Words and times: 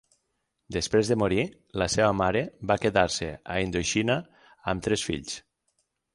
Després 0.77 1.11
de 1.11 1.17
morir, 1.23 1.43
la 1.81 1.87
seva 1.97 2.07
mare 2.21 2.41
va 2.73 2.79
quedar-se 2.87 3.29
a 3.57 3.59
Indoxina 3.67 4.19
amb 4.75 4.87
tres 4.89 5.07
fills. 5.11 5.39